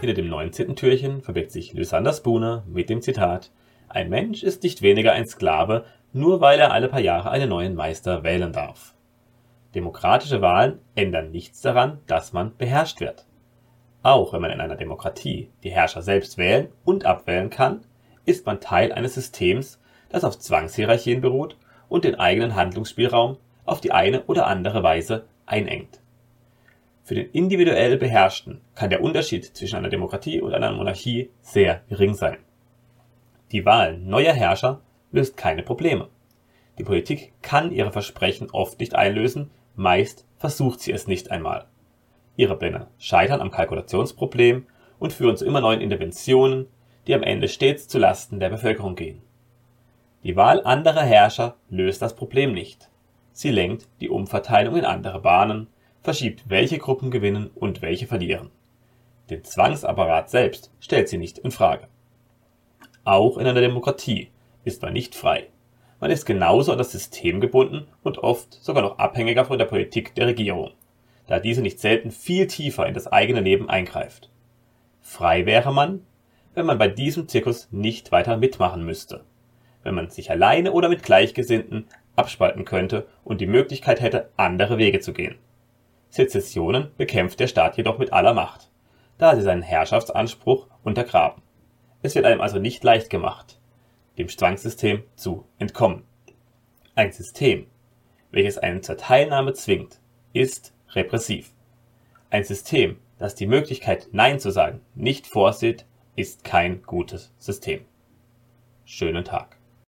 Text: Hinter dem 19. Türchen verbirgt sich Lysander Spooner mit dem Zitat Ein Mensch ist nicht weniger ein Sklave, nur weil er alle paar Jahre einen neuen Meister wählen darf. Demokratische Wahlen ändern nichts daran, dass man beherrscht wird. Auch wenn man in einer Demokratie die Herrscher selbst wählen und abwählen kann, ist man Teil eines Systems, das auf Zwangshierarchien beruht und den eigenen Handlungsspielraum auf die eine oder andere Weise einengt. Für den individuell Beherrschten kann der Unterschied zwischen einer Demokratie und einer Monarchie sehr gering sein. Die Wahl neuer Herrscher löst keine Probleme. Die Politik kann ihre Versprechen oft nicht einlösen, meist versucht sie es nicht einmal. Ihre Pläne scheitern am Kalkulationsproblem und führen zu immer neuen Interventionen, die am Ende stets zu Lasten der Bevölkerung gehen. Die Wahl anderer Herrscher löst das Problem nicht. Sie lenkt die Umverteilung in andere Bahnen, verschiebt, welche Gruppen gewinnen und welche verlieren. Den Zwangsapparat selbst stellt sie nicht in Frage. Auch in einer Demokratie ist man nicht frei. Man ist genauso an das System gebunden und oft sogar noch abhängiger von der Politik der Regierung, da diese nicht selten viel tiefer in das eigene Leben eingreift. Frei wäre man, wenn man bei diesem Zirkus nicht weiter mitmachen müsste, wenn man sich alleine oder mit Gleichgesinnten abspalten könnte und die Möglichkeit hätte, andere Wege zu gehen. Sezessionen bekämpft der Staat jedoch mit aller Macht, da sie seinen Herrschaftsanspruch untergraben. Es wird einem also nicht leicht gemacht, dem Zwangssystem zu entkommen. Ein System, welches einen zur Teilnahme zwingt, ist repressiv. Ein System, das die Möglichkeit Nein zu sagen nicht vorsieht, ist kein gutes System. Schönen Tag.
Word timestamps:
Hinter 0.00 0.14
dem 0.14 0.28
19. 0.28 0.76
Türchen 0.76 1.20
verbirgt 1.20 1.50
sich 1.50 1.74
Lysander 1.74 2.14
Spooner 2.14 2.64
mit 2.66 2.88
dem 2.88 3.02
Zitat 3.02 3.50
Ein 3.90 4.08
Mensch 4.08 4.42
ist 4.42 4.62
nicht 4.62 4.80
weniger 4.80 5.12
ein 5.12 5.26
Sklave, 5.26 5.84
nur 6.14 6.40
weil 6.40 6.58
er 6.58 6.72
alle 6.72 6.88
paar 6.88 7.00
Jahre 7.00 7.30
einen 7.30 7.50
neuen 7.50 7.74
Meister 7.74 8.22
wählen 8.22 8.50
darf. 8.50 8.94
Demokratische 9.74 10.40
Wahlen 10.40 10.78
ändern 10.94 11.30
nichts 11.30 11.60
daran, 11.60 11.98
dass 12.06 12.32
man 12.32 12.56
beherrscht 12.56 13.00
wird. 13.00 13.26
Auch 14.02 14.32
wenn 14.32 14.40
man 14.40 14.50
in 14.50 14.62
einer 14.62 14.76
Demokratie 14.76 15.50
die 15.64 15.70
Herrscher 15.70 16.00
selbst 16.00 16.38
wählen 16.38 16.68
und 16.86 17.04
abwählen 17.04 17.50
kann, 17.50 17.82
ist 18.24 18.46
man 18.46 18.58
Teil 18.58 18.92
eines 18.92 19.12
Systems, 19.12 19.82
das 20.08 20.24
auf 20.24 20.38
Zwangshierarchien 20.38 21.20
beruht 21.20 21.58
und 21.90 22.04
den 22.04 22.14
eigenen 22.14 22.54
Handlungsspielraum 22.56 23.36
auf 23.66 23.82
die 23.82 23.92
eine 23.92 24.22
oder 24.22 24.46
andere 24.46 24.82
Weise 24.82 25.26
einengt. 25.44 26.00
Für 27.02 27.14
den 27.14 27.30
individuell 27.30 27.96
Beherrschten 27.96 28.60
kann 28.74 28.90
der 28.90 29.02
Unterschied 29.02 29.44
zwischen 29.44 29.76
einer 29.76 29.88
Demokratie 29.88 30.40
und 30.40 30.54
einer 30.54 30.72
Monarchie 30.72 31.30
sehr 31.40 31.82
gering 31.88 32.14
sein. 32.14 32.38
Die 33.52 33.64
Wahl 33.64 33.98
neuer 33.98 34.32
Herrscher 34.32 34.80
löst 35.10 35.36
keine 35.36 35.62
Probleme. 35.62 36.08
Die 36.78 36.84
Politik 36.84 37.32
kann 37.42 37.72
ihre 37.72 37.92
Versprechen 37.92 38.50
oft 38.50 38.78
nicht 38.78 38.94
einlösen, 38.94 39.50
meist 39.74 40.26
versucht 40.38 40.80
sie 40.80 40.92
es 40.92 41.06
nicht 41.06 41.30
einmal. 41.30 41.66
Ihre 42.36 42.56
Pläne 42.56 42.86
scheitern 42.98 43.40
am 43.40 43.50
Kalkulationsproblem 43.50 44.66
und 44.98 45.12
führen 45.12 45.36
zu 45.36 45.44
immer 45.44 45.60
neuen 45.60 45.80
Interventionen, 45.80 46.68
die 47.06 47.14
am 47.14 47.22
Ende 47.22 47.48
stets 47.48 47.88
zu 47.88 47.98
Lasten 47.98 48.40
der 48.40 48.50
Bevölkerung 48.50 48.94
gehen. 48.94 49.20
Die 50.22 50.36
Wahl 50.36 50.62
anderer 50.64 51.02
Herrscher 51.02 51.56
löst 51.68 52.02
das 52.02 52.14
Problem 52.14 52.52
nicht. 52.52 52.88
Sie 53.32 53.50
lenkt 53.50 53.88
die 54.00 54.10
Umverteilung 54.10 54.76
in 54.76 54.84
andere 54.84 55.20
Bahnen, 55.20 55.68
verschiebt, 56.02 56.44
welche 56.48 56.78
Gruppen 56.78 57.10
gewinnen 57.10 57.50
und 57.54 57.82
welche 57.82 58.06
verlieren. 58.06 58.50
Den 59.28 59.44
Zwangsapparat 59.44 60.30
selbst 60.30 60.72
stellt 60.80 61.08
sie 61.08 61.18
nicht 61.18 61.38
in 61.38 61.50
Frage. 61.50 61.88
Auch 63.04 63.38
in 63.38 63.46
einer 63.46 63.60
Demokratie 63.60 64.30
ist 64.64 64.82
man 64.82 64.92
nicht 64.92 65.14
frei. 65.14 65.48
Man 66.00 66.10
ist 66.10 66.24
genauso 66.24 66.72
an 66.72 66.78
das 66.78 66.92
System 66.92 67.40
gebunden 67.40 67.86
und 68.02 68.18
oft 68.18 68.54
sogar 68.54 68.82
noch 68.82 68.98
abhängiger 68.98 69.44
von 69.44 69.58
der 69.58 69.66
Politik 69.66 70.14
der 70.14 70.26
Regierung, 70.26 70.72
da 71.26 71.38
diese 71.38 71.62
nicht 71.62 71.78
selten 71.78 72.10
viel 72.10 72.46
tiefer 72.46 72.86
in 72.86 72.94
das 72.94 73.06
eigene 73.06 73.40
Leben 73.40 73.68
eingreift. 73.68 74.30
Frei 75.00 75.46
wäre 75.46 75.72
man, 75.72 76.04
wenn 76.54 76.66
man 76.66 76.78
bei 76.78 76.88
diesem 76.88 77.28
Zirkus 77.28 77.68
nicht 77.70 78.12
weiter 78.12 78.36
mitmachen 78.36 78.84
müsste, 78.84 79.24
wenn 79.82 79.94
man 79.94 80.10
sich 80.10 80.30
alleine 80.30 80.72
oder 80.72 80.88
mit 80.88 81.02
Gleichgesinnten 81.02 81.86
abspalten 82.16 82.64
könnte 82.64 83.06
und 83.24 83.40
die 83.40 83.46
Möglichkeit 83.46 84.00
hätte, 84.00 84.30
andere 84.36 84.78
Wege 84.78 85.00
zu 85.00 85.12
gehen. 85.12 85.36
Sezessionen 86.10 86.90
bekämpft 86.96 87.40
der 87.40 87.46
Staat 87.46 87.76
jedoch 87.76 87.98
mit 87.98 88.12
aller 88.12 88.34
Macht, 88.34 88.70
da 89.18 89.36
sie 89.36 89.42
seinen 89.42 89.62
Herrschaftsanspruch 89.62 90.66
untergraben. 90.82 91.42
Es 92.02 92.14
wird 92.14 92.24
einem 92.24 92.40
also 92.40 92.58
nicht 92.58 92.82
leicht 92.82 93.10
gemacht, 93.10 93.60
dem 94.18 94.28
Zwangssystem 94.28 95.04
zu 95.14 95.46
entkommen. 95.58 96.04
Ein 96.94 97.12
System, 97.12 97.66
welches 98.32 98.58
einen 98.58 98.82
zur 98.82 98.96
Teilnahme 98.96 99.52
zwingt, 99.52 100.00
ist 100.32 100.74
repressiv. 100.90 101.52
Ein 102.30 102.44
System, 102.44 102.98
das 103.18 103.34
die 103.34 103.46
Möglichkeit 103.46 104.08
Nein 104.12 104.40
zu 104.40 104.50
sagen 104.50 104.80
nicht 104.94 105.26
vorsieht, 105.26 105.86
ist 106.16 106.44
kein 106.44 106.82
gutes 106.82 107.32
System. 107.38 107.84
Schönen 108.84 109.24
Tag. 109.24 109.59